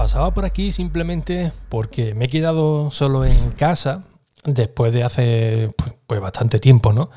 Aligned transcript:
Pasaba 0.00 0.32
por 0.32 0.46
aquí 0.46 0.72
simplemente 0.72 1.52
porque 1.68 2.14
me 2.14 2.24
he 2.24 2.28
quedado 2.28 2.90
solo 2.90 3.26
en 3.26 3.50
casa 3.50 4.04
después 4.44 4.94
de 4.94 5.04
hace 5.04 5.70
pues, 5.76 5.92
pues 6.06 6.22
bastante 6.22 6.58
tiempo, 6.58 6.94
¿no? 6.94 7.10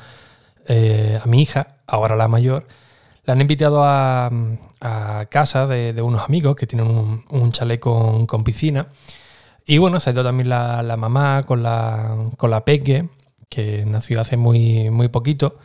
Eh, 0.68 1.18
a 1.18 1.26
mi 1.26 1.40
hija, 1.40 1.78
ahora 1.86 2.14
la 2.14 2.28
mayor, 2.28 2.66
la 3.24 3.32
han 3.32 3.40
invitado 3.40 3.82
a, 3.82 4.30
casa 5.30 5.66
de, 5.66 6.02
unos 6.02 6.26
amigos 6.26 6.56
que 6.56 6.66
tienen 6.66 6.88
un, 6.88 7.24
un 7.30 7.52
chalet 7.52 7.80
con, 7.80 8.26
piscina. 8.44 8.88
Y 9.64 9.78
bueno, 9.78 9.98
se 9.98 10.10
ha 10.10 10.12
ido 10.12 10.22
también 10.22 10.50
la, 10.50 10.96
mamá 10.98 11.42
con 11.44 11.62
la, 11.62 12.14
con 12.36 12.50
la 12.50 12.66
peque, 12.66 13.08
que 13.48 13.86
nació 13.86 14.20
hace 14.20 14.36
muy, 14.36 14.90
muy 14.90 15.08
poquito. 15.08 15.56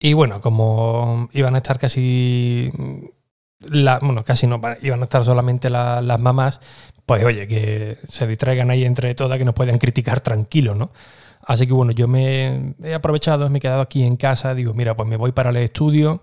Y 0.00 0.14
bueno, 0.14 0.40
como 0.40 1.28
iban 1.34 1.56
a 1.56 1.58
estar 1.58 1.78
casi 1.78 2.72
bueno, 3.60 4.24
casi 4.24 4.46
no, 4.46 4.60
iban 4.82 5.00
a 5.00 5.04
estar 5.04 5.24
solamente 5.24 5.70
las 5.70 6.20
mamás, 6.20 6.60
pues 7.06 7.24
oye, 7.24 7.48
que 7.48 7.98
se 8.06 8.26
distraigan 8.26 8.70
ahí 8.70 8.84
entre 8.84 9.14
todas, 9.14 9.38
que 9.38 9.44
nos 9.44 9.54
puedan 9.54 9.78
criticar 9.78 10.20
tranquilos, 10.20 10.76
¿no? 10.76 10.90
Así 11.42 11.66
que 11.66 11.72
bueno, 11.72 11.92
yo 11.92 12.08
me 12.08 12.74
he 12.84 12.94
aprovechado, 12.94 13.48
me 13.48 13.58
he 13.58 13.60
quedado 13.60 13.80
aquí 13.80 14.04
en 14.04 14.16
casa, 14.16 14.54
digo, 14.54 14.74
mira, 14.74 14.96
pues 14.96 15.08
me 15.08 15.16
voy 15.16 15.32
para 15.32 15.50
el 15.50 15.56
estudio, 15.56 16.20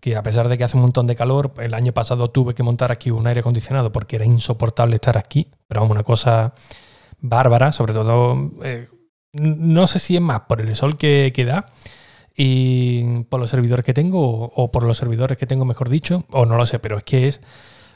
que 0.00 0.16
a 0.16 0.22
pesar 0.22 0.48
de 0.48 0.58
que 0.58 0.64
hace 0.64 0.76
un 0.76 0.82
montón 0.82 1.06
de 1.06 1.14
calor, 1.14 1.52
el 1.58 1.74
año 1.74 1.92
pasado 1.92 2.30
tuve 2.30 2.54
que 2.54 2.62
montar 2.62 2.90
aquí 2.90 3.10
un 3.10 3.26
aire 3.26 3.40
acondicionado 3.40 3.92
porque 3.92 4.16
era 4.16 4.24
insoportable 4.24 4.96
estar 4.96 5.16
aquí, 5.16 5.48
pero 5.68 5.82
vamos, 5.82 5.94
una 5.94 6.04
cosa 6.04 6.54
bárbara, 7.20 7.72
sobre 7.72 7.92
todo, 7.92 8.50
eh, 8.64 8.88
no 9.32 9.86
sé 9.86 9.98
si 9.98 10.16
es 10.16 10.22
más 10.22 10.40
por 10.40 10.60
el 10.60 10.74
sol 10.74 10.96
que, 10.96 11.32
que 11.34 11.44
da, 11.44 11.66
y 12.40 13.24
por 13.24 13.40
los 13.40 13.50
servidores 13.50 13.84
que 13.84 13.92
tengo, 13.92 14.20
o, 14.54 14.70
por 14.70 14.84
los 14.84 14.96
servidores 14.96 15.36
que 15.36 15.46
tengo, 15.46 15.64
mejor 15.64 15.88
dicho, 15.88 16.24
o 16.30 16.46
no 16.46 16.56
lo 16.56 16.66
sé, 16.66 16.78
pero 16.78 16.98
es 16.98 17.02
que 17.02 17.26
es 17.26 17.40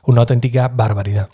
una 0.02 0.22
auténtica 0.22 0.66
barbaridad. 0.66 1.28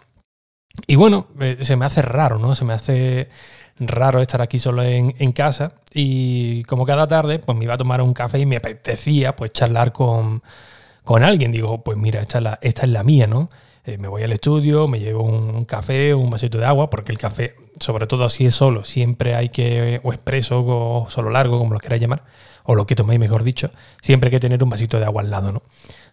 Y 0.87 0.97
bueno, 0.97 1.27
eh, 1.41 1.57
se 1.63 1.75
me 1.77 1.87
hace 1.87 2.03
raro, 2.03 2.39
¿no? 2.39 2.55
Se 2.55 2.67
me 2.67 2.75
hace 2.75 3.31
raro 3.79 4.21
estar 4.21 4.43
aquí 4.43 4.59
solo 4.59 4.83
en, 4.83 5.33
casa 5.33 5.81
y 5.91 6.65
como 6.65 6.85
cada 6.85 7.09
tarde, 7.09 7.39
pues 7.39 7.57
me 7.57 7.65
iba 7.65 7.75
a 7.75 7.79
tomar 7.79 8.03
un 8.03 8.13
café 8.13 8.41
y 8.41 8.47
me 8.47 8.57
apetecía 8.57 9.35
pues 9.35 9.53
charlar 9.53 9.93
con, 9.93 10.43
con 11.03 11.23
alguien. 11.25 11.51
Digo, 11.51 11.83
pues 11.83 11.97
mira, 11.97 12.21
esta 12.21 12.39
es 12.39 12.45
la, 12.45 12.59
esta 12.61 12.83
es 12.83 12.91
la 12.91 13.05
mía, 13.05 13.27
¿no? 13.27 13.49
Eh, 13.89 13.97
me 13.97 14.07
voy 14.07 14.23
al 14.23 14.33
estudio, 14.35 14.87
me 14.87 15.01
llevo 15.01 15.23
un 15.23 15.65
café, 15.65 16.13
un 16.13 16.29
vasito 16.29 16.59
de 16.59 16.67
agua, 16.67 16.91
porque 16.91 17.11
el 17.11 17.17
café, 17.17 17.55
sobre 17.81 18.07
todo 18.07 18.29
si 18.29 18.45
es 18.45 18.55
solo, 18.55 18.85
siempre 18.85 19.35
hay 19.35 19.49
que, 19.49 19.99
o 20.03 20.13
expreso, 20.13 20.63
o 20.63 21.09
solo 21.09 21.31
largo, 21.31 21.57
como 21.57 21.73
lo 21.73 21.81
queráis 21.81 22.03
llamar, 22.03 22.23
o 22.65 22.75
lo 22.75 22.87
que 22.87 22.95
toméis, 22.95 23.19
mejor 23.19 23.45
dicho, 23.45 23.71
siempre 24.03 24.29
hay 24.29 24.33
que 24.33 24.41
tener 24.41 24.63
un 24.63 24.69
vasito 24.69 24.99
de 24.99 25.07
agua 25.07 25.23
al 25.23 25.31
lado, 25.31 25.53
¿no? 25.53 25.63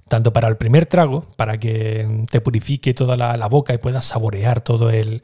Tanto 0.07 0.31
para 0.31 0.47
el 0.47 0.55
primer 0.55 0.85
trago, 0.85 1.25
para 1.35 1.57
que 1.57 2.25
te 2.31 2.39
purifique 2.39 2.93
toda 2.93 3.17
la, 3.17 3.47
boca 3.49 3.73
y 3.73 3.77
puedas 3.77 4.05
saborear 4.05 4.61
todo 4.61 4.89
el, 4.89 5.21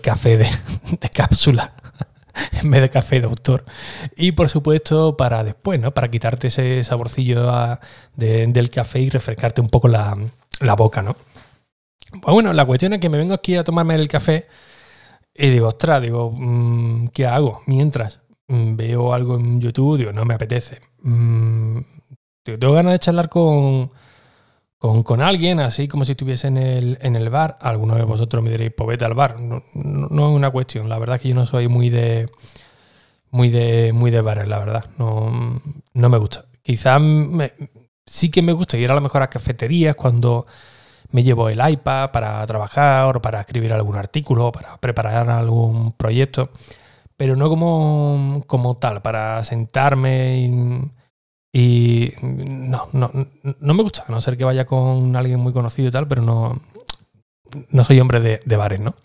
café 0.00 0.36
de, 0.36 0.48
cápsula 1.12 1.72
en 2.62 2.70
vez 2.70 2.82
de 2.82 2.90
café 2.90 3.18
de 3.18 3.26
autor. 3.26 3.64
Y 4.16 4.30
por 4.30 4.48
supuesto 4.48 5.16
para 5.16 5.42
después, 5.42 5.80
¿no? 5.80 5.92
Para 5.92 6.08
quitarte 6.08 6.46
ese 6.46 6.84
saborcillo 6.84 7.50
del 8.14 8.70
café 8.70 9.00
y 9.00 9.10
refrescarte 9.10 9.60
un 9.60 9.70
poco 9.70 9.88
la, 9.88 10.16
la 10.60 10.76
boca, 10.76 11.02
¿no? 11.02 11.16
Pues 12.20 12.32
bueno, 12.32 12.52
la 12.52 12.64
cuestión 12.64 12.92
es 12.92 13.00
que 13.00 13.08
me 13.08 13.18
vengo 13.18 13.34
aquí 13.34 13.56
a 13.56 13.64
tomarme 13.64 13.94
el 13.94 14.08
café 14.08 14.46
y 15.34 15.50
digo, 15.50 15.68
ostras, 15.68 16.00
digo, 16.00 16.32
mm, 16.36 17.08
¿qué 17.08 17.26
hago? 17.26 17.62
Mientras 17.66 18.20
veo 18.48 19.12
algo 19.12 19.36
en 19.36 19.60
YouTube, 19.60 19.98
digo, 19.98 20.12
no 20.12 20.24
me 20.24 20.34
apetece. 20.34 20.80
Mm, 21.02 21.78
tengo 22.42 22.72
ganas 22.72 22.92
de 22.92 22.98
charlar 22.98 23.28
con, 23.28 23.90
con, 24.78 25.20
alguien, 25.22 25.60
así 25.60 25.88
como 25.88 26.04
si 26.04 26.12
estuviese 26.12 26.48
en 26.48 26.58
el, 26.58 26.98
en 27.00 27.16
el 27.16 27.30
bar. 27.30 27.58
Algunos 27.60 27.96
de 27.96 28.04
vosotros 28.04 28.42
me 28.44 28.50
diréis, 28.50 28.72
pues 28.76 28.86
vete 28.88 29.04
al 29.04 29.14
bar. 29.14 29.40
No, 29.40 29.62
no, 29.74 30.28
es 30.28 30.34
una 30.34 30.50
cuestión. 30.50 30.88
La 30.88 30.98
verdad 30.98 31.16
es 31.16 31.22
que 31.22 31.28
yo 31.30 31.34
no 31.34 31.46
soy 31.46 31.68
muy 31.68 31.90
de 31.90 32.28
muy 33.30 33.48
de 33.48 33.92
muy 33.92 34.10
de 34.10 34.20
bares, 34.20 34.46
la 34.46 34.58
verdad. 34.58 34.84
No, 34.98 35.60
no 35.94 36.08
me 36.08 36.18
gusta. 36.18 36.44
Quizás 36.62 37.02
sí 38.06 38.30
que 38.30 38.42
me 38.42 38.52
gusta 38.52 38.76
ir 38.76 38.90
a 38.90 38.94
lo 38.94 39.00
mejor 39.00 39.22
a 39.22 39.30
cafeterías 39.30 39.96
cuando 39.96 40.46
me 41.14 41.22
llevo 41.22 41.48
el 41.48 41.60
iPad 41.64 42.10
para 42.10 42.44
trabajar 42.44 43.16
o 43.16 43.22
para 43.22 43.38
escribir 43.38 43.72
algún 43.72 43.94
artículo, 43.94 44.50
para 44.50 44.76
preparar 44.78 45.30
algún 45.30 45.92
proyecto, 45.92 46.50
pero 47.16 47.36
no 47.36 47.48
como, 47.48 48.42
como 48.48 48.78
tal, 48.78 49.00
para 49.00 49.44
sentarme 49.44 50.40
y, 51.52 52.12
no, 52.20 52.88
no, 52.92 53.12
no, 53.60 53.74
me 53.74 53.82
gusta, 53.84 54.04
a 54.08 54.10
no 54.10 54.20
ser 54.20 54.36
que 54.36 54.44
vaya 54.44 54.66
con 54.66 55.14
alguien 55.14 55.38
muy 55.38 55.52
conocido 55.52 55.86
y 55.86 55.92
tal, 55.92 56.08
pero 56.08 56.20
no, 56.20 56.60
no 57.70 57.84
soy 57.84 58.00
hombre 58.00 58.18
de, 58.18 58.56
bares, 58.56 58.80
¿no? 58.80 58.96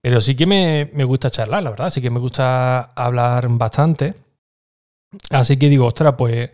Pero 0.00 0.20
sí 0.20 0.36
que 0.36 0.46
me, 0.46 1.04
gusta 1.06 1.28
charlar, 1.28 1.64
la 1.64 1.70
verdad, 1.70 1.90
sí 1.90 2.00
que 2.00 2.10
me 2.10 2.20
gusta 2.20 2.92
hablar 2.94 3.48
bastante. 3.50 4.14
Así 5.30 5.56
que 5.56 5.68
digo, 5.68 5.86
ostras, 5.86 6.14
pues 6.16 6.50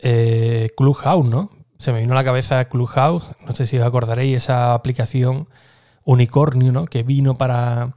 eh, 0.00 0.68
Clubhouse, 0.76 1.26
¿no? 1.26 1.55
Se 1.78 1.92
me 1.92 2.00
vino 2.00 2.12
a 2.12 2.16
la 2.16 2.24
cabeza 2.24 2.64
Clubhouse, 2.66 3.32
no 3.46 3.52
sé 3.52 3.66
si 3.66 3.78
os 3.78 3.86
acordaréis, 3.86 4.36
esa 4.36 4.74
aplicación 4.74 5.48
unicornio, 6.04 6.72
¿no? 6.72 6.86
Que 6.86 7.02
vino 7.02 7.34
para 7.34 7.94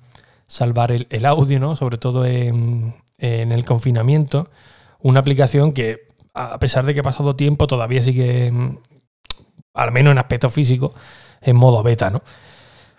salvar 0.47 0.91
el, 0.91 1.25
audio, 1.25 1.59
¿no? 1.59 1.75
Sobre 1.75 1.97
todo 1.97 2.25
en, 2.25 2.95
el 3.17 3.65
confinamiento. 3.65 4.49
Una 4.99 5.21
aplicación 5.21 5.71
que, 5.73 6.07
a 6.33 6.59
pesar 6.59 6.85
de 6.85 6.93
que 6.93 7.01
ha 7.01 7.03
pasado 7.03 7.35
tiempo, 7.35 7.67
todavía 7.67 8.01
sigue, 8.01 8.51
al 9.73 9.91
menos 9.91 10.11
en 10.11 10.17
aspecto 10.17 10.49
físico, 10.49 10.93
en 11.41 11.55
modo 11.55 11.83
beta, 11.83 12.09
¿no? 12.09 12.21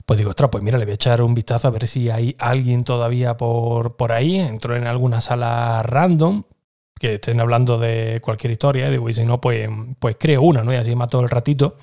Pues 0.07 0.19
digo, 0.19 0.31
ostras, 0.31 0.51
pues 0.51 0.65
mira, 0.65 0.79
le 0.79 0.87
voy 0.87 0.93
a 0.93 0.95
echar 0.95 1.23
un 1.23 1.35
vistazo 1.35 1.69
a 1.69 1.71
ver 1.71 1.87
si 1.87 2.11
hay 2.11 2.35
alguien 2.39 2.85
todavía 2.85 3.37
por, 3.37 3.97
por 3.97 4.13
ahí. 4.13 4.39
Entró 4.39 4.77
en 4.77 4.87
alguna 4.87 5.21
sala 5.21 5.83
random 5.83 6.45
que 7.01 7.15
estén 7.15 7.41
hablando 7.41 7.79
de 7.79 8.21
cualquier 8.23 8.53
historia, 8.53 8.91
digo, 8.91 9.09
y 9.09 9.15
si 9.15 9.25
no, 9.25 9.41
pues, 9.41 9.71
pues 9.99 10.17
creo 10.21 10.43
una, 10.43 10.63
¿no? 10.63 10.71
Y 10.71 10.77
así 10.77 10.95
todo 11.09 11.23
el 11.23 11.31
ratito 11.31 11.77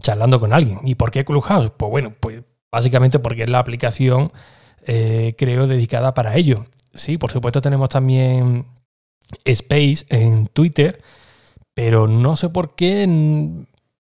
charlando 0.00 0.38
con 0.38 0.52
alguien. 0.52 0.78
¿Y 0.84 0.94
por 0.94 1.10
qué 1.10 1.24
Clubhouse? 1.24 1.72
Pues 1.76 1.90
bueno, 1.90 2.14
pues 2.20 2.42
básicamente 2.70 3.18
porque 3.18 3.42
es 3.42 3.50
la 3.50 3.58
aplicación, 3.58 4.32
eh, 4.86 5.34
creo, 5.36 5.66
dedicada 5.66 6.14
para 6.14 6.36
ello. 6.36 6.66
Sí, 6.94 7.18
por 7.18 7.32
supuesto 7.32 7.60
tenemos 7.60 7.88
también 7.88 8.66
Space 9.44 10.06
en 10.08 10.46
Twitter, 10.46 11.02
pero 11.74 12.06
no 12.06 12.36
sé 12.36 12.48
por 12.48 12.76
qué 12.76 13.08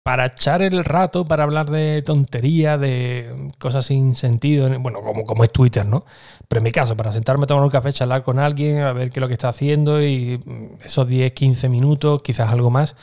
para 0.04 0.26
echar 0.26 0.60
el 0.60 0.84
rato, 0.84 1.24
para 1.26 1.44
hablar 1.44 1.70
de 1.70 2.02
tontería, 2.02 2.76
de 2.76 3.50
cosas 3.58 3.86
sin 3.86 4.14
sentido, 4.14 4.68
bueno, 4.78 5.00
como, 5.00 5.24
como 5.24 5.44
es 5.44 5.50
Twitter, 5.50 5.86
¿no? 5.86 6.04
Pero 6.46 6.58
en 6.60 6.64
mi 6.64 6.72
caso, 6.72 6.94
para 6.94 7.10
sentarme 7.10 7.44
a 7.44 7.46
tomar 7.46 7.64
un 7.64 7.70
café, 7.70 7.90
charlar 7.90 8.22
con 8.22 8.38
alguien, 8.38 8.80
a 8.80 8.92
ver 8.92 9.10
qué 9.10 9.18
es 9.18 9.22
lo 9.22 9.28
que 9.28 9.32
está 9.32 9.48
haciendo 9.48 10.02
y 10.02 10.38
esos 10.84 11.08
10, 11.08 11.32
15 11.32 11.70
minutos, 11.70 12.22
quizás 12.22 12.52
algo 12.52 12.70
más, 12.70 12.96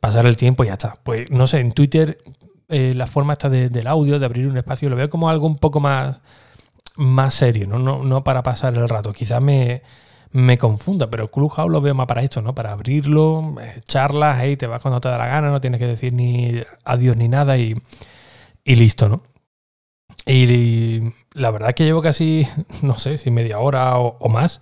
pasar 0.00 0.26
el 0.26 0.36
tiempo 0.36 0.64
y 0.64 0.66
ya 0.66 0.72
está. 0.72 0.96
Pues 1.04 1.30
no 1.30 1.46
sé, 1.46 1.60
en 1.60 1.70
Twitter 1.70 2.18
eh, 2.68 2.94
la 2.96 3.06
forma 3.06 3.34
esta 3.34 3.48
del 3.48 3.86
audio, 3.86 4.18
de 4.18 4.26
abrir 4.26 4.48
un 4.48 4.56
espacio, 4.56 4.90
lo 4.90 4.96
veo 4.96 5.08
como 5.08 5.28
algo 5.28 5.46
un 5.46 5.58
poco 5.58 5.78
más, 5.78 6.18
más 6.96 7.34
serio, 7.34 7.68
¿no? 7.68 7.78
No, 7.78 8.02
no 8.02 8.24
para 8.24 8.42
pasar 8.42 8.74
el 8.76 8.88
rato. 8.88 9.12
Quizás 9.12 9.40
me 9.40 9.82
me 10.34 10.58
confunda, 10.58 11.08
pero 11.08 11.30
Clubhouse 11.30 11.70
lo 11.70 11.80
veo 11.80 11.94
más 11.94 12.08
para 12.08 12.22
esto, 12.22 12.42
¿no? 12.42 12.56
Para 12.56 12.72
abrirlo, 12.72 13.54
eh, 13.60 13.80
charlas, 13.86 14.38
hey, 14.40 14.56
te 14.56 14.66
vas 14.66 14.82
cuando 14.82 15.00
te 15.00 15.08
da 15.08 15.16
la 15.16 15.28
gana, 15.28 15.48
no 15.50 15.60
tienes 15.60 15.78
que 15.78 15.86
decir 15.86 16.12
ni 16.12 16.60
adiós 16.84 17.16
ni 17.16 17.28
nada 17.28 17.56
y, 17.56 17.76
listo, 18.64 19.08
¿no? 19.08 19.22
Y, 20.26 21.12
la 21.34 21.52
verdad 21.52 21.68
es 21.68 21.74
que 21.76 21.84
llevo 21.84 22.02
casi, 22.02 22.48
no 22.82 22.98
sé, 22.98 23.16
si 23.16 23.30
media 23.30 23.60
hora 23.60 23.96
o, 23.96 24.28
más, 24.28 24.60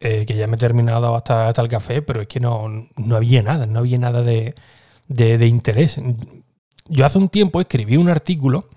eh, 0.00 0.26
que 0.26 0.36
ya 0.36 0.46
me 0.46 0.56
he 0.56 0.58
terminado 0.58 1.16
hasta, 1.16 1.48
hasta 1.48 1.62
el 1.62 1.68
café, 1.68 2.02
pero 2.02 2.20
es 2.20 2.28
que 2.28 2.40
no, 2.40 2.68
no 2.96 3.16
había 3.16 3.42
nada, 3.42 3.64
no 3.64 3.78
había 3.78 3.98
nada 3.98 4.22
de, 4.22 4.54
interés. 5.46 5.98
Yo 6.88 7.06
hace 7.06 7.16
un 7.16 7.30
tiempo 7.30 7.62
escribí 7.62 7.96
un 7.96 8.10
artículo, 8.10 8.68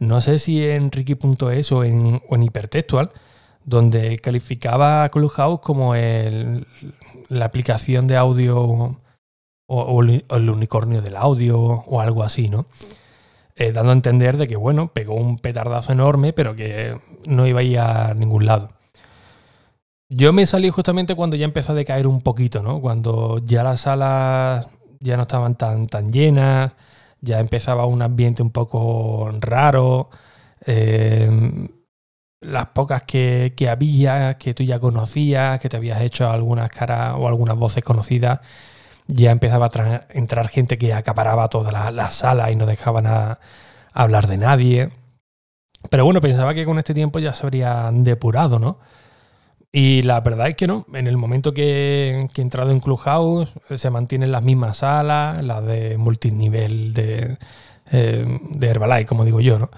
no 0.00 0.20
sé 0.20 0.40
si 0.40 0.68
en 0.68 0.90
Ricky.es 0.90 1.70
o 1.70 1.84
en, 1.84 2.20
o 2.28 2.34
en 2.34 2.42
Hipertextual, 2.42 3.12
donde 3.64 4.18
calificaba 4.18 5.04
a 5.04 5.08
Clubhouse 5.08 5.60
como 5.60 5.94
la 5.94 7.44
aplicación 7.44 8.06
de 8.06 8.16
audio 8.16 8.96
o, 9.66 10.02
el 10.02 10.50
unicornio 10.50 11.02
del 11.02 11.16
audio 11.16 11.60
o 11.60 12.00
algo 12.00 12.22
así, 12.22 12.48
¿no? 12.48 12.66
Eh, 13.56 13.72
dando 13.72 13.90
a 13.90 13.94
entender 13.94 14.36
de 14.36 14.48
que, 14.48 14.56
bueno, 14.56 14.88
pegó 14.88 15.14
un 15.14 15.38
petardazo 15.38 15.92
enorme, 15.92 16.32
pero 16.32 16.56
que 16.56 16.96
no 17.26 17.46
iba 17.46 17.60
a 17.60 17.62
ir 17.62 17.78
a 17.78 18.14
ningún 18.14 18.46
lado. 18.46 18.70
Yo 20.08 20.32
me 20.32 20.46
salí 20.46 20.70
justamente 20.70 21.14
cuando 21.14 21.36
ya 21.36 21.44
empezó 21.44 21.72
a 21.72 21.76
decaer 21.76 22.06
un 22.06 22.20
poquito, 22.20 22.62
¿no? 22.62 22.80
Cuando 22.80 23.38
ya 23.44 23.62
las 23.62 23.82
salas 23.82 24.66
ya 24.98 25.16
no 25.16 25.22
estaban 25.22 25.54
tan, 25.54 25.86
tan 25.86 26.10
llenas, 26.10 26.72
ya 27.20 27.38
empezaba 27.38 27.86
un 27.86 28.02
ambiente 28.02 28.42
un 28.42 28.50
poco 28.50 29.30
raro. 29.40 30.10
Eh, 30.66 31.30
las 32.40 32.66
pocas 32.68 33.02
que, 33.02 33.52
había, 33.70 34.34
que 34.38 34.54
tú 34.54 34.62
ya 34.62 34.78
conocías, 34.78 35.60
que 35.60 35.68
te 35.68 35.76
habías 35.76 36.00
hecho 36.00 36.30
algunas 36.30 36.70
caras 36.70 37.14
o 37.18 37.28
algunas 37.28 37.56
voces 37.56 37.84
conocidas, 37.84 38.40
ya 39.06 39.30
empezaba 39.30 39.70
a 39.72 40.06
entrar 40.10 40.48
gente 40.48 40.78
que 40.78 40.94
acaparaba 40.94 41.48
toda 41.48 41.90
la, 41.90 42.10
sala 42.10 42.50
y 42.50 42.56
no 42.56 42.66
dejaban 42.66 43.06
a, 43.06 43.38
hablar 43.92 44.26
de 44.28 44.38
nadie. 44.38 44.90
Pero 45.90 46.04
bueno, 46.04 46.20
pensaba 46.20 46.54
que 46.54 46.64
con 46.64 46.78
este 46.78 46.94
tiempo 46.94 47.18
ya 47.18 47.34
se 47.34 47.44
habrían 47.44 48.04
depurado, 48.04 48.58
¿no? 48.58 48.78
Y 49.72 50.02
la 50.02 50.20
verdad 50.20 50.48
es 50.48 50.56
que 50.56 50.66
no. 50.66 50.86
En 50.94 51.06
el 51.06 51.16
momento 51.16 51.52
que, 51.54 52.28
he 52.36 52.40
entrado 52.40 52.70
en 52.70 52.80
Clubhouse, 52.80 53.52
se 53.76 53.90
mantienen 53.90 54.32
las 54.32 54.42
mismas 54.42 54.78
salas, 54.78 55.42
las 55.44 55.64
de 55.64 55.96
multinivel 55.98 56.92
de, 56.94 57.38
eh, 57.92 58.40
de 58.50 58.68
Herbalife, 58.68 59.06
como 59.06 59.24
digo 59.24 59.40
yo, 59.40 59.58
¿no? 59.58 59.70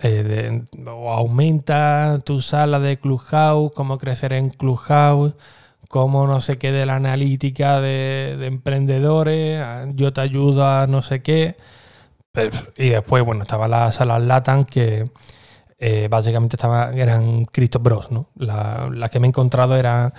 Eh, 0.00 0.64
o 0.86 1.10
aumenta 1.12 2.18
tu 2.24 2.40
sala 2.40 2.80
de 2.80 2.96
Clubhouse, 2.96 3.72
cómo 3.74 3.98
crecer 3.98 4.32
en 4.32 4.50
Clubhouse, 4.50 5.34
cómo 5.88 6.26
no 6.26 6.40
sé 6.40 6.58
qué 6.58 6.72
de 6.72 6.86
la 6.86 6.96
analítica 6.96 7.80
de, 7.80 8.36
de 8.38 8.46
emprendedores, 8.46 9.60
ah, 9.62 9.86
yo 9.94 10.12
te 10.12 10.20
ayudo 10.20 10.66
a 10.66 10.86
no 10.86 11.02
sé 11.02 11.22
qué. 11.22 11.56
Y 12.76 12.88
después, 12.90 13.24
bueno, 13.24 13.42
estaba 13.42 13.68
la 13.68 13.92
sala 13.92 14.18
Latam 14.18 14.64
que 14.64 15.08
eh, 15.78 16.08
básicamente 16.10 16.56
estaba, 16.56 16.90
eran 16.92 17.44
Cristo 17.44 17.78
Bros, 17.78 18.10
¿no? 18.10 18.28
Las 18.36 19.10
que 19.10 19.20
me 19.20 19.26
he 19.26 19.28
encontrado 19.28 19.76
eran 19.76 20.12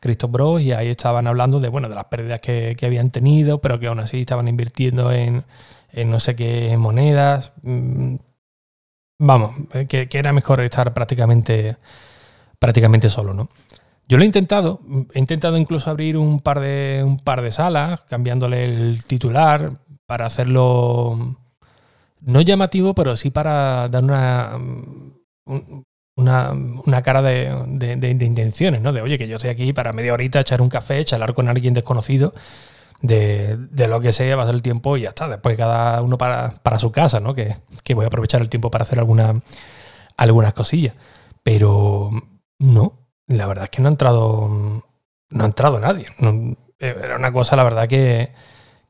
Cristo 0.00 0.28
Bros 0.28 0.60
y 0.60 0.72
ahí 0.72 0.88
estaban 0.88 1.26
hablando 1.26 1.60
de, 1.60 1.68
bueno, 1.68 1.88
de 1.88 1.94
las 1.94 2.06
pérdidas 2.06 2.40
que, 2.40 2.76
habían 2.82 3.10
tenido, 3.10 3.60
pero 3.60 3.78
que 3.78 3.86
aún 3.86 4.00
así 4.00 4.20
estaban 4.20 4.48
invirtiendo 4.48 5.12
en, 5.12 5.44
no 6.06 6.20
sé 6.20 6.36
qué 6.36 6.76
monedas. 6.76 7.52
Vamos, 9.24 9.54
eh, 9.72 9.86
que, 9.86 10.18
era 10.18 10.32
mejor 10.32 10.60
estar 10.62 10.92
prácticamente, 10.92 11.76
prácticamente 12.58 13.08
solo, 13.08 13.32
¿no? 13.32 13.48
Yo 14.08 14.16
lo 14.16 14.24
he 14.24 14.26
intentado, 14.26 14.80
he 15.14 15.20
intentado 15.20 15.56
incluso 15.56 15.88
abrir 15.90 16.16
un 16.16 16.40
par 16.40 16.58
de, 16.58 17.02
un 17.06 17.20
par 17.20 17.40
de 17.40 17.52
salas, 17.52 18.00
cambiándole 18.08 18.64
el 18.64 19.04
titular 19.04 19.74
para 20.06 20.26
hacerlo 20.26 21.36
no 22.20 22.40
llamativo, 22.40 22.96
pero 22.96 23.14
sí 23.14 23.30
para 23.30 23.88
dar 23.88 24.02
una, 24.02 24.58
una, 26.16 27.02
cara 27.02 27.22
de, 27.22 28.18
intenciones, 28.20 28.82
¿no? 28.82 28.92
De, 28.92 29.02
oye, 29.02 29.18
que 29.18 29.28
yo 29.28 29.36
estoy 29.36 29.50
aquí 29.50 29.72
para 29.72 29.92
media 29.92 30.14
horita, 30.14 30.40
echar 30.40 30.60
un 30.60 30.68
café, 30.68 31.04
charlar 31.04 31.32
con 31.32 31.48
alguien 31.48 31.74
desconocido 31.74 32.34
de, 33.02 33.86
lo 33.88 34.00
que 34.00 34.12
sea, 34.12 34.44
ser 34.44 34.54
el 34.54 34.62
tiempo 34.62 34.96
y 34.96 35.02
ya 35.02 35.10
está. 35.10 35.28
Después 35.28 35.56
cada 35.56 36.00
uno 36.02 36.16
para, 36.16 36.78
su 36.78 36.90
casa, 36.90 37.20
¿no? 37.20 37.34
Que, 37.34 37.54
voy 37.94 38.04
a 38.04 38.08
aprovechar 38.08 38.40
el 38.40 38.48
tiempo 38.48 38.70
para 38.70 38.82
hacer 38.82 38.98
alguna, 38.98 39.34
algunas 40.16 40.54
cosillas. 40.54 40.94
Pero 41.42 42.10
no, 42.58 42.98
la 43.26 43.46
verdad 43.46 43.64
es 43.64 43.70
que 43.70 43.82
no 43.82 43.88
ha 43.88 43.92
entrado, 43.92 44.48
no 45.28 45.42
ha 45.42 45.46
entrado 45.46 45.78
nadie. 45.80 46.06
era 46.78 47.16
una 47.16 47.32
cosa, 47.32 47.56
la 47.56 47.64
verdad, 47.64 47.88
que, 47.88 48.32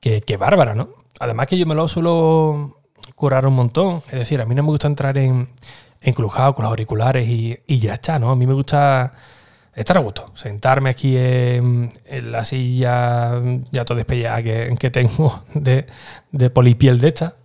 que 0.00 0.36
bárbara, 0.36 0.74
¿no? 0.74 0.90
Además 1.18 1.46
que 1.46 1.58
yo 1.58 1.66
me 1.66 1.74
lo 1.74 1.88
suelo 1.88 2.78
curar 3.14 3.46
un 3.46 3.54
montón. 3.54 4.02
Es 4.06 4.18
decir, 4.18 4.40
a 4.40 4.46
mí 4.46 4.54
no 4.54 4.62
me 4.62 4.68
gusta 4.68 4.88
entrar 4.88 5.18
en, 5.18 5.48
enclujado 6.02 6.54
con 6.54 6.64
los 6.64 6.70
auriculares 6.70 7.28
y, 7.28 7.78
ya 7.78 7.94
está, 7.94 8.18
¿no? 8.18 8.30
A 8.30 8.36
mí 8.36 8.46
me 8.46 8.54
gusta 8.54 9.12
estar 9.74 9.96
a 9.96 10.00
gusto, 10.00 10.32
sentarme 10.34 10.90
aquí 10.90 11.16
en, 11.16 11.90
la 12.30 12.44
silla 12.44 13.40
ya 13.70 13.84
todo 13.84 13.96
despellada 13.96 14.42
que, 14.42 14.74
que 14.78 14.90
tengo 14.90 15.44
de, 15.54 15.86
de, 16.30 16.50
polipiel 16.50 17.00
de 17.00 17.08
esta, 17.08 17.36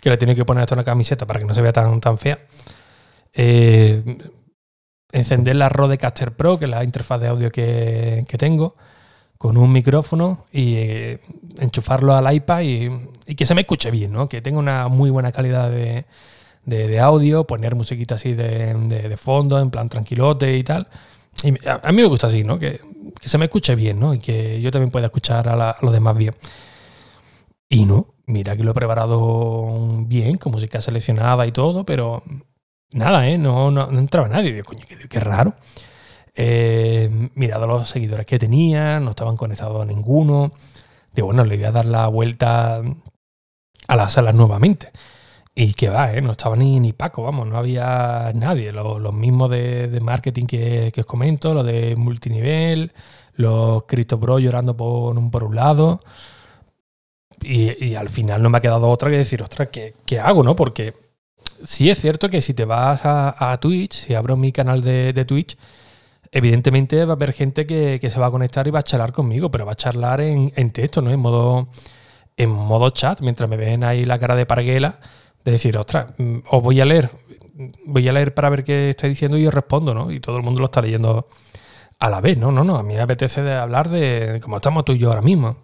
que 0.00 0.10
le 0.10 0.16
tiene 0.16 0.34
que 0.34 0.44
poner 0.44 0.66
en 0.68 0.74
una 0.74 0.84
camiseta 0.84 1.26
para 1.26 1.40
que 1.40 1.46
no 1.46 1.54
se 1.54 1.62
vea 1.62 1.72
tan, 1.72 2.00
tan 2.00 2.18
fea. 2.18 2.38
Eh, 3.32 4.02
encender 5.12 5.56
la 5.56 5.68
Rodecaster 5.68 6.32
Pro, 6.32 6.58
que 6.58 6.64
es 6.66 6.70
la 6.70 6.84
interfaz 6.84 7.20
de 7.20 7.28
audio 7.28 7.50
que, 7.50 8.24
que 8.28 8.38
tengo 8.38 8.76
con 9.40 9.56
un 9.56 9.72
micrófono 9.72 10.44
y 10.52 10.74
eh, 10.74 11.20
enchufarlo 11.60 12.14
al 12.14 12.30
iPad 12.30 12.60
y, 12.60 13.34
que 13.34 13.46
se 13.46 13.54
me 13.54 13.62
escuche 13.62 13.90
bien, 13.90 14.12
¿no? 14.12 14.28
Que 14.28 14.42
tenga 14.42 14.58
una 14.58 14.88
muy 14.88 15.08
buena 15.08 15.32
calidad 15.32 15.70
de, 15.70 17.00
audio, 17.00 17.46
poner 17.46 17.74
musiquita 17.74 18.16
así 18.16 18.34
de, 18.34 19.16
fondo, 19.16 19.58
en 19.58 19.70
plan 19.70 19.88
tranquilote 19.88 20.58
y 20.58 20.62
tal. 20.62 20.88
Y 21.42 21.68
a, 21.68 21.92
mí 21.92 22.02
me 22.02 22.08
gusta 22.08 22.26
así, 22.26 22.44
¿no? 22.44 22.58
Que, 22.58 22.80
se 23.22 23.38
me 23.38 23.46
escuche 23.46 23.74
bien, 23.74 23.98
¿no? 23.98 24.14
Y 24.14 24.18
que 24.18 24.60
yo 24.60 24.70
también 24.70 24.90
pueda 24.90 25.06
escuchar 25.06 25.48
a, 25.48 25.76
los 25.80 25.92
demás 25.92 26.16
bien. 26.16 26.34
Y 27.68 27.86
no, 27.86 28.14
mira 28.26 28.56
que 28.56 28.64
lo 28.64 28.72
he 28.72 28.74
preparado 28.74 30.04
bien, 30.06 30.36
con 30.36 30.52
música 30.52 30.80
seleccionada 30.80 31.46
y 31.46 31.52
todo, 31.52 31.84
pero 31.84 32.22
nada, 32.92 33.28
¿eh? 33.28 33.38
No, 33.38 33.70
no, 33.70 33.88
entraba 33.90 34.28
nadie. 34.28 34.52
Digo, 34.52 34.64
coño, 34.64 34.84
qué 35.08 35.20
raro. 35.20 35.54
Eh, 36.34 37.30
mirado 37.34 37.66
los 37.66 37.88
seguidores 37.88 38.26
que 38.26 38.38
tenía, 38.38 39.00
no 39.00 39.10
estaban 39.10 39.36
conectados 39.36 39.82
a 39.82 39.84
ninguno. 39.84 40.52
De 41.12 41.22
bueno, 41.22 41.44
le 41.44 41.56
voy 41.56 41.64
a 41.64 41.72
dar 41.72 41.86
la 41.86 42.06
vuelta 42.06 42.82
a 43.88 43.96
las 43.96 44.12
salas 44.12 44.34
nuevamente. 44.34 44.90
Y 45.54 45.74
que 45.74 45.88
va, 45.88 46.12
¿eh? 46.12 46.22
no 46.22 46.30
estaba 46.32 46.56
ni, 46.56 46.80
ni 46.80 46.92
Paco, 46.92 47.22
vamos, 47.22 47.46
no 47.46 47.58
había 47.58 48.32
nadie. 48.34 48.72
Los, 48.72 49.14
mismos 49.14 49.50
de, 49.50 49.98
marketing 50.00 50.46
que, 50.46 50.92
os 50.96 51.06
comento, 51.06 51.54
los 51.54 51.66
de 51.66 51.96
multinivel, 51.96 52.92
los 53.34 53.84
Cristo 53.84 54.18
Bro 54.18 54.38
llorando 54.38 54.76
por 54.76 55.16
un, 55.16 55.30
por 55.30 55.44
un 55.44 55.56
lado. 55.56 56.00
Y, 57.42 57.94
al 57.94 58.10
final 58.10 58.42
no 58.42 58.50
me 58.50 58.58
ha 58.58 58.60
quedado 58.60 58.88
otra 58.88 59.10
que 59.10 59.16
decir, 59.16 59.42
ostras, 59.42 59.68
¿qué, 59.70 60.20
hago? 60.20 60.42
no 60.42 60.54
Porque 60.56 60.94
sí 61.64 61.90
es 61.90 61.98
cierto 61.98 62.28
que 62.30 62.40
si 62.42 62.54
te 62.54 62.64
vas 62.64 63.00
a, 63.04 63.58
Twitch, 63.60 63.94
si 63.94 64.14
abro 64.14 64.36
mi 64.36 64.52
canal 64.52 64.82
de, 64.82 65.12
de 65.12 65.24
Twitch, 65.24 65.56
evidentemente 66.32 67.04
va 67.04 67.12
a 67.12 67.16
haber 67.16 67.32
gente 67.32 67.66
que, 67.66 67.98
se 68.10 68.20
va 68.20 68.26
a 68.26 68.30
conectar 68.30 68.66
y 68.66 68.70
va 68.70 68.80
a 68.80 68.82
charlar 68.82 69.12
conmigo, 69.12 69.50
pero 69.50 69.66
va 69.66 69.72
a 69.72 69.76
charlar 69.76 70.20
en, 70.20 70.70
texto, 70.70 71.02
¿no? 71.02 71.10
En 71.10 71.20
modo, 71.20 71.68
en 72.36 72.50
modo 72.50 72.90
chat, 72.90 73.20
mientras 73.20 73.48
me 73.50 73.56
ven 73.56 73.84
ahí 73.84 74.04
la 74.04 74.18
cara 74.18 74.36
de 74.36 74.46
parguela, 74.46 75.00
de 75.44 75.52
decir, 75.52 75.76
ostras, 75.78 76.12
mm, 76.18 76.38
os 76.50 76.62
voy 76.62 76.80
a 76.80 76.84
leer, 76.84 77.10
voy 77.86 78.08
a 78.08 78.12
leer 78.12 78.34
para 78.34 78.50
ver 78.50 78.64
qué 78.64 78.90
está 78.90 79.06
diciendo 79.06 79.38
y 79.38 79.46
os 79.46 79.54
respondo, 79.54 79.94
¿no? 79.94 80.10
Y 80.10 80.20
todo 80.20 80.36
el 80.36 80.42
mundo 80.42 80.60
lo 80.60 80.66
está 80.66 80.82
leyendo 80.82 81.28
a 81.98 82.10
la 82.10 82.20
vez, 82.20 82.38
¿no? 82.38 82.52
No, 82.52 82.64
no, 82.64 82.76
a 82.76 82.82
mí 82.82 82.94
me 82.94 83.00
apetece 83.00 83.42
de 83.42 83.54
hablar 83.54 83.88
de 83.88 84.40
cómo 84.42 84.56
estamos 84.56 84.84
tú 84.84 84.92
y 84.92 84.98
yo 84.98 85.08
ahora 85.08 85.22
mismo. 85.22 85.56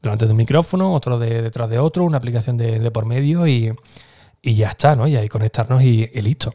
Delante 0.00 0.26
de 0.26 0.32
un 0.32 0.36
micrófono, 0.36 0.92
otro 0.92 1.18
de, 1.18 1.42
detrás 1.42 1.70
de 1.70 1.78
otro, 1.78 2.04
una 2.04 2.18
aplicación 2.18 2.56
de, 2.56 2.90
por 2.90 3.06
medio 3.06 3.46
y, 3.46 3.72
ya 4.42 4.68
está, 4.68 4.94
¿no? 4.94 5.08
Y 5.08 5.16
ahí 5.16 5.28
conectarnos 5.28 5.82
y 5.82 6.06
listo. 6.22 6.54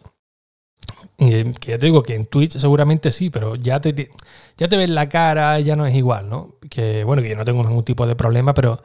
Que 1.17 1.53
ya 1.67 1.77
te 1.77 1.85
digo 1.85 2.01
que 2.01 2.15
en 2.15 2.25
Twitch 2.25 2.57
seguramente 2.57 3.11
sí, 3.11 3.29
pero 3.29 3.55
ya 3.55 3.79
te, 3.79 4.09
ya 4.57 4.67
te 4.67 4.77
ves 4.77 4.89
la 4.89 5.07
cara, 5.07 5.59
ya 5.59 5.75
no 5.75 5.85
es 5.85 5.95
igual, 5.95 6.29
¿no? 6.29 6.55
Que 6.69 7.03
bueno, 7.03 7.21
que 7.21 7.29
yo 7.29 7.35
no 7.35 7.45
tengo 7.45 7.63
ningún 7.63 7.83
tipo 7.83 8.07
de 8.07 8.15
problema, 8.15 8.53
pero 8.53 8.81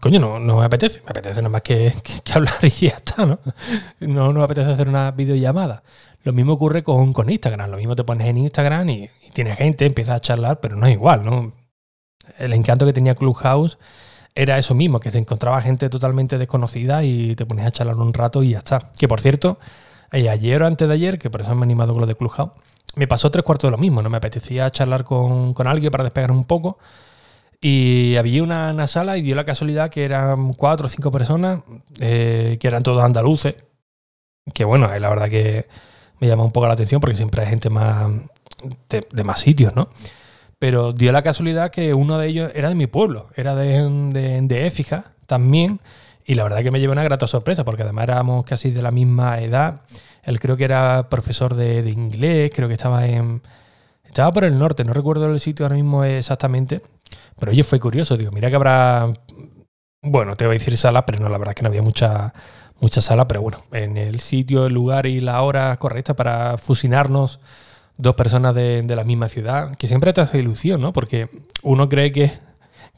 coño, 0.00 0.20
no, 0.20 0.38
no 0.38 0.58
me 0.58 0.64
apetece. 0.64 1.00
Me 1.00 1.10
apetece 1.10 1.40
nada 1.40 1.50
más 1.50 1.62
que, 1.62 1.92
hablar 2.34 2.54
y 2.62 2.70
ya 2.70 2.96
está, 2.96 3.26
¿no? 3.26 3.38
No, 4.00 4.32
me 4.32 4.42
apetece 4.42 4.70
hacer 4.70 4.88
una 4.88 5.10
videollamada. 5.10 5.82
Lo 6.24 6.32
mismo 6.32 6.54
ocurre 6.54 6.82
con, 6.82 7.12
con 7.12 7.30
Instagram. 7.30 7.70
Lo 7.70 7.76
mismo 7.76 7.96
te 7.96 8.04
pones 8.04 8.26
en 8.28 8.38
Instagram 8.38 8.88
y, 8.90 9.10
y 9.26 9.30
tienes 9.32 9.58
gente, 9.58 9.86
empiezas 9.86 10.16
a 10.16 10.20
charlar, 10.20 10.60
pero 10.60 10.76
no 10.76 10.86
es 10.86 10.94
igual, 10.94 11.24
¿no? 11.24 11.52
El 12.38 12.52
encanto 12.52 12.84
que 12.84 12.92
tenía 12.92 13.14
Clubhouse 13.14 13.78
era 14.34 14.58
eso 14.58 14.74
mismo, 14.74 15.00
que 15.00 15.10
te 15.10 15.18
encontraba 15.18 15.60
gente 15.62 15.88
totalmente 15.88 16.38
desconocida 16.38 17.02
y 17.02 17.34
te 17.34 17.46
ponías 17.46 17.68
a 17.68 17.72
charlar 17.72 17.96
un 17.96 18.12
rato 18.12 18.42
y 18.42 18.50
ya 18.50 18.58
está. 18.58 18.92
Que 18.98 19.08
por 19.08 19.20
cierto, 19.20 19.58
y 20.12 20.28
ayer 20.28 20.62
o 20.62 20.66
antes 20.66 20.86
de 20.86 20.94
ayer, 20.94 21.18
que 21.18 21.30
por 21.30 21.40
eso 21.40 21.54
me 21.54 21.62
he 21.62 21.64
animado 21.64 21.92
con 21.92 22.00
lo 22.00 22.06
de 22.06 22.14
Clubhouse, 22.14 22.52
me 22.94 23.06
pasó 23.06 23.30
tres 23.30 23.44
cuartos 23.44 23.68
de 23.68 23.72
lo 23.72 23.78
mismo. 23.78 24.02
No 24.02 24.10
me 24.10 24.16
apetecía 24.16 24.70
charlar 24.70 25.04
con, 25.04 25.54
alguien 25.66 25.90
para 25.90 26.04
despegar 26.04 26.30
un 26.30 26.44
poco. 26.44 26.78
Y 27.60 28.16
había 28.16 28.42
una, 28.42 28.86
sala 28.86 29.18
y 29.18 29.22
dio 29.22 29.34
la 29.34 29.44
casualidad 29.44 29.90
que 29.90 30.04
eran 30.04 30.52
cuatro 30.54 30.86
o 30.86 30.88
cinco 30.88 31.10
personas, 31.10 31.62
eh, 32.00 32.56
que 32.60 32.68
eran 32.68 32.82
todos 32.82 33.02
andaluces. 33.02 33.56
Que 34.54 34.64
bueno, 34.64 34.88
la 34.88 35.08
verdad 35.08 35.28
que 35.28 35.66
me 36.20 36.28
llama 36.28 36.44
un 36.44 36.52
poco 36.52 36.66
la 36.66 36.74
atención 36.74 37.00
porque 37.00 37.16
siempre 37.16 37.42
hay 37.42 37.48
gente 37.48 37.70
más 37.70 38.10
de, 38.88 39.24
más 39.24 39.40
sitios, 39.40 39.74
¿no? 39.74 39.90
Pero 40.58 40.92
dio 40.92 41.12
la 41.12 41.22
casualidad 41.22 41.70
que 41.70 41.94
uno 41.94 42.18
de 42.18 42.28
ellos 42.28 42.52
era 42.54 42.68
de 42.68 42.74
mi 42.74 42.86
pueblo, 42.86 43.28
era 43.36 43.54
de, 43.54 43.88
de, 44.12 44.40
de 44.42 44.66
Écija 44.66 45.12
también. 45.26 45.80
Y 46.24 46.34
la 46.34 46.42
verdad 46.42 46.62
que 46.62 46.70
me 46.70 46.78
llevé 46.78 46.92
una 46.92 47.02
grata 47.02 47.26
sorpresa, 47.26 47.64
porque 47.64 47.84
además 47.84 48.04
éramos 48.04 48.44
casi 48.44 48.70
de 48.70 48.82
la 48.82 48.90
misma 48.90 49.40
edad. 49.40 49.82
Él 50.22 50.38
creo 50.40 50.58
que 50.58 50.64
era 50.64 51.08
profesor 51.08 51.54
de, 51.54 51.88
inglés, 51.88 52.52
creo 52.54 52.68
que 52.68 52.74
estaba 52.74 53.06
en. 53.06 53.40
Estaba 54.08 54.32
por 54.32 54.44
el 54.44 54.58
norte, 54.58 54.84
no 54.84 54.92
recuerdo 54.92 55.30
el 55.30 55.38
sitio 55.38 55.64
ahora 55.64 55.76
mismo 55.76 56.02
exactamente. 56.04 56.82
Pero 57.38 57.52
oye, 57.52 57.62
fue 57.62 57.78
curioso, 57.78 58.16
digo, 58.16 58.32
mira 58.32 58.50
que 58.50 58.56
habrá. 58.56 59.12
Bueno, 60.02 60.36
te 60.36 60.44
voy 60.44 60.56
a 60.56 60.58
decir 60.58 60.76
sala, 60.76 61.06
pero 61.06 61.20
no, 61.20 61.28
la 61.28 61.38
verdad 61.38 61.52
es 61.52 61.56
que 61.56 61.62
no 61.62 61.68
había 61.68 61.82
mucha, 61.82 62.32
mucha 62.80 63.00
sala, 63.00 63.28
pero 63.28 63.42
bueno, 63.42 63.64
en 63.72 63.96
el 63.96 64.20
sitio, 64.20 64.66
el 64.66 64.74
lugar 64.74 65.06
y 65.06 65.20
la 65.20 65.42
hora 65.42 65.76
correcta 65.76 66.14
para 66.14 66.58
fusionarnos 66.58 67.40
dos 67.96 68.14
personas 68.14 68.54
de, 68.54 68.84
la 68.86 69.04
misma 69.04 69.28
ciudad, 69.28 69.76
que 69.76 69.88
siempre 69.88 70.12
te 70.12 70.20
hace 70.20 70.38
ilusión, 70.38 70.80
¿no? 70.80 70.92
Porque 70.92 71.28
uno 71.62 71.88
cree 71.88 72.12
que, 72.12 72.32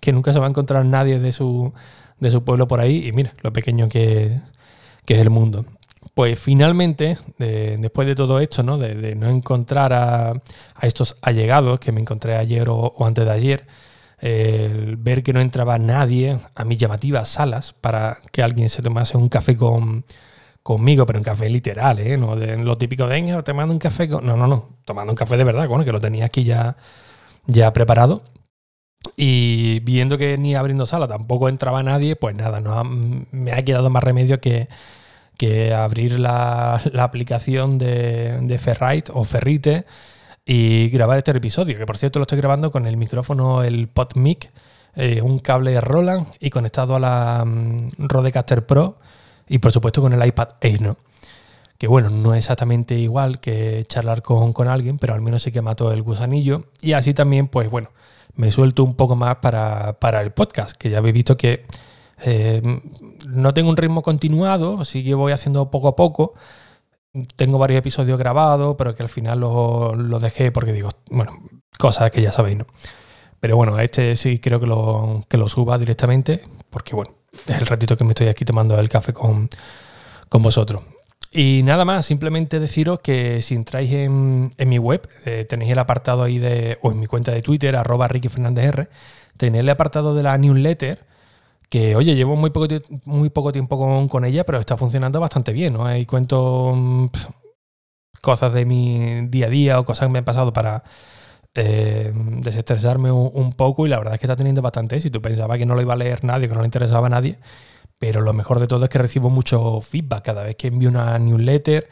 que 0.00 0.12
nunca 0.12 0.32
se 0.32 0.38
va 0.38 0.46
a 0.46 0.50
encontrar 0.50 0.84
nadie 0.84 1.18
de 1.18 1.32
su, 1.32 1.72
de 2.20 2.30
su 2.30 2.44
pueblo 2.44 2.68
por 2.68 2.80
ahí 2.80 3.06
y 3.06 3.12
mira 3.12 3.34
lo 3.42 3.52
pequeño 3.52 3.88
que, 3.88 4.40
es 5.06 5.18
el 5.18 5.30
mundo. 5.30 5.64
Pues 6.14 6.38
finalmente, 6.40 7.18
después 7.38 8.06
de 8.06 8.14
todo 8.14 8.40
esto, 8.40 8.62
¿no? 8.62 8.78
De, 8.78 9.14
no 9.14 9.28
encontrar 9.28 9.92
a, 9.92 10.32
estos 10.82 11.16
allegados 11.22 11.78
que 11.78 11.92
me 11.92 12.00
encontré 12.00 12.36
ayer 12.36 12.68
o, 12.68 12.94
antes 13.04 13.24
de 13.24 13.30
ayer, 13.30 13.66
ver 14.22 15.22
que 15.22 15.32
no 15.32 15.40
entraba 15.40 15.78
nadie 15.78 16.38
a 16.54 16.64
mis 16.64 16.78
llamativas 16.78 17.28
salas 17.28 17.74
para 17.74 18.18
que 18.32 18.42
alguien 18.42 18.68
se 18.68 18.82
tomase 18.82 19.16
un 19.16 19.28
café 19.28 19.56
con, 19.56 20.04
conmigo, 20.62 21.06
pero 21.06 21.18
un 21.18 21.24
café 21.24 21.48
literal, 21.48 21.98
¿eh? 22.00 22.16
No 22.16 22.34
lo 22.34 22.78
típico 22.78 23.06
de, 23.06 23.42
te 23.44 23.52
mando 23.52 23.72
un 23.72 23.78
café 23.78 24.08
con... 24.08 24.24
No, 24.26 24.36
no, 24.36 24.46
no, 24.46 24.78
tomando 24.84 25.12
un 25.12 25.16
café 25.16 25.36
de 25.36 25.44
verdad, 25.44 25.68
bueno, 25.68 25.84
que 25.84 25.92
lo 25.92 26.00
tenía 26.00 26.26
aquí 26.26 26.44
ya, 26.44 26.76
ya 27.46 27.72
preparado. 27.72 28.22
Y 29.16 29.80
viendo 29.80 30.18
que 30.18 30.36
ni 30.38 30.54
abriendo 30.54 30.86
sala 30.86 31.08
tampoco 31.08 31.48
entraba 31.48 31.82
nadie, 31.82 32.16
pues 32.16 32.36
nada, 32.36 32.60
no 32.60 32.84
me 32.84 33.52
ha 33.52 33.64
quedado 33.64 33.90
más 33.90 34.04
remedio 34.04 34.40
que, 34.40 34.68
que 35.40 35.72
abrir 35.72 36.20
la, 36.20 36.74
aplicación 36.98 37.78
de, 37.78 38.60
Ferrite 38.62 39.10
o 39.14 39.24
Ferrite 39.24 39.86
y 40.44 40.90
grabar 40.90 41.16
este 41.16 41.30
episodio, 41.30 41.78
que 41.78 41.86
por 41.86 41.96
cierto 41.96 42.18
lo 42.18 42.24
estoy 42.24 42.36
grabando 42.36 42.70
con 42.70 42.86
el 42.86 42.98
micrófono, 42.98 43.62
el 43.62 43.88
PodMic, 43.88 44.50
eh, 44.96 45.22
un 45.22 45.38
cable 45.38 45.80
Roland 45.80 46.26
y 46.40 46.50
conectado 46.50 46.94
a 46.94 47.00
la 47.00 47.40
um, 47.42 47.90
Rodecaster 47.96 48.66
Pro 48.66 48.98
y 49.48 49.60
por 49.60 49.72
supuesto 49.72 50.02
con 50.02 50.12
el 50.12 50.26
iPad 50.26 50.48
Air, 50.60 50.82
¿no? 50.82 50.98
Que 51.78 51.86
bueno, 51.86 52.10
no 52.10 52.34
es 52.34 52.40
exactamente 52.44 52.98
igual 52.98 53.40
que 53.40 53.86
charlar 53.88 54.20
con, 54.20 54.52
con 54.52 54.68
alguien, 54.68 54.98
pero 54.98 55.14
al 55.14 55.22
menos 55.22 55.42
sí 55.42 55.52
que 55.52 55.62
mató 55.62 55.90
el 55.90 56.02
gusanillo. 56.02 56.66
Y 56.82 56.92
así 56.92 57.14
también, 57.14 57.46
pues 57.46 57.70
bueno, 57.70 57.88
me 58.34 58.50
suelto 58.50 58.84
un 58.84 58.92
poco 58.92 59.16
más 59.16 59.36
para, 59.36 59.94
para 59.94 60.20
el 60.20 60.32
podcast, 60.32 60.76
que 60.76 60.90
ya 60.90 60.98
habéis 60.98 61.14
visto 61.14 61.38
que 61.38 61.64
eh, 62.24 62.62
no 63.28 63.54
tengo 63.54 63.70
un 63.70 63.76
ritmo 63.76 64.02
continuado, 64.02 64.84
sí 64.84 65.04
que 65.04 65.14
voy 65.14 65.32
haciendo 65.32 65.70
poco 65.70 65.88
a 65.88 65.96
poco. 65.96 66.34
Tengo 67.36 67.58
varios 67.58 67.78
episodios 67.78 68.18
grabados, 68.18 68.76
pero 68.78 68.94
que 68.94 69.02
al 69.02 69.08
final 69.08 69.40
los 69.40 70.22
dejé 70.22 70.52
porque 70.52 70.72
digo, 70.72 70.90
bueno, 71.10 71.32
cosas 71.78 72.10
que 72.10 72.22
ya 72.22 72.30
sabéis, 72.30 72.58
¿no? 72.58 72.66
Pero 73.40 73.56
bueno, 73.56 73.78
este 73.80 74.16
sí 74.16 74.38
creo 74.38 74.60
que 74.60 74.66
lo, 74.66 75.22
que 75.28 75.38
lo 75.38 75.48
suba 75.48 75.78
directamente, 75.78 76.42
porque 76.68 76.94
bueno, 76.94 77.14
es 77.46 77.58
el 77.58 77.66
ratito 77.66 77.96
que 77.96 78.04
me 78.04 78.10
estoy 78.10 78.28
aquí 78.28 78.44
tomando 78.44 78.78
el 78.78 78.88
café 78.88 79.12
con, 79.12 79.48
con 80.28 80.42
vosotros. 80.42 80.82
Y 81.32 81.62
nada 81.62 81.84
más, 81.84 82.06
simplemente 82.06 82.58
deciros 82.58 83.00
que 83.00 83.40
si 83.40 83.54
entráis 83.54 83.92
en, 83.92 84.50
mi 84.58 84.78
web, 84.78 85.08
eh, 85.24 85.46
tenéis 85.48 85.72
el 85.72 85.78
apartado 85.78 86.24
ahí 86.24 86.38
de, 86.38 86.76
o 86.82 86.90
en 86.90 86.98
mi 86.98 87.06
cuenta 87.06 87.30
de 87.30 87.40
Twitter, 87.40 87.76
arroba 87.76 88.08
Ricky 88.08 88.28
Fernández 88.28 88.64
R, 88.66 88.88
tenéis 89.36 89.62
el 89.62 89.68
apartado 89.70 90.14
de 90.14 90.24
la 90.24 90.36
newsletter, 90.36 91.06
que 91.70 91.96
oye, 91.96 92.16
llevo 92.16 92.36
muy 92.36 92.50
poco, 92.50 92.66
muy 93.06 93.30
poco 93.30 93.52
tiempo 93.52 94.08
con, 94.08 94.24
ella, 94.24 94.44
pero 94.44 94.58
está 94.58 94.76
funcionando 94.76 95.20
bastante 95.20 95.52
bien, 95.52 95.74
¿no? 95.74 95.86
Cuento 96.06 96.74
mm, 96.76 97.06
cosas 98.20 98.52
de 98.52 98.66
mi 98.66 99.28
día 99.28 99.46
a 99.46 99.50
día 99.50 99.80
o 99.80 99.84
cosas 99.84 100.08
que 100.08 100.12
me 100.12 100.18
han 100.18 100.24
pasado 100.24 100.52
para 100.52 100.82
eh, 101.54 102.12
desestresarme 102.14 103.12
un, 103.12 103.52
poco 103.52 103.86
y 103.86 103.88
la 103.88 103.98
verdad 103.98 104.14
es 104.14 104.20
que 104.20 104.26
está 104.26 104.36
teniendo 104.36 104.62
bastante 104.62 104.96
éxito. 104.96 105.22
Pensaba 105.22 105.56
que 105.58 105.66
no 105.66 105.76
lo 105.76 105.82
iba 105.82 105.94
a 105.94 105.96
leer 105.96 106.24
nadie, 106.24 106.48
que 106.48 106.54
no 106.54 106.60
le 106.60 106.66
interesaba 106.66 107.06
a 107.06 107.10
nadie, 107.10 107.38
pero 107.98 108.20
lo 108.20 108.32
mejor 108.32 108.58
de 108.60 108.66
todo 108.66 108.84
es 108.84 108.90
que 108.90 108.98
recibo 108.98 109.30
mucho 109.30 109.80
feedback 109.80 110.24
cada 110.24 110.42
vez 110.42 110.56
que 110.56 110.68
envío 110.68 110.88
una 110.88 111.18
newsletter. 111.20 111.88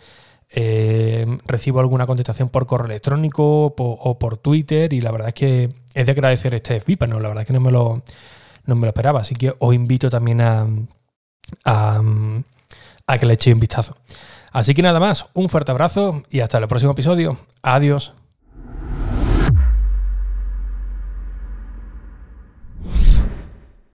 Eh, 0.50 1.26
recibo 1.46 1.80
alguna 1.80 2.06
contestación 2.06 2.48
por 2.48 2.66
correo 2.66 2.86
electrónico 2.86 3.66
o 3.76 4.18
por 4.18 4.38
Twitter 4.38 4.92
y 4.92 5.02
la 5.02 5.12
verdad 5.12 5.28
es 5.28 5.34
que 5.34 5.70
es 5.94 6.06
de 6.06 6.12
agradecer 6.12 6.54
este 6.54 6.80
feedback, 6.80 7.10
¿no? 7.10 7.20
La 7.20 7.28
verdad 7.28 7.42
es 7.42 7.46
que 7.46 7.52
no 7.52 7.60
me 7.60 7.70
lo, 7.70 8.02
no 8.68 8.76
me 8.76 8.82
lo 8.82 8.88
esperaba. 8.88 9.20
Así 9.20 9.34
que 9.34 9.54
os 9.58 9.74
invito 9.74 10.10
también 10.10 10.40
a, 10.40 10.66
a, 11.64 13.18
que 13.18 13.26
le 13.26 13.34
echéis 13.34 13.54
un 13.54 13.60
vistazo. 13.60 13.96
Así 14.52 14.74
que 14.74 14.82
nada 14.82 15.00
más, 15.00 15.26
un 15.34 15.48
fuerte 15.48 15.72
abrazo 15.72 16.22
y 16.30 16.40
hasta 16.40 16.58
el 16.58 16.68
próximo 16.68 16.92
episodio. 16.92 17.38
Adiós. 17.62 18.12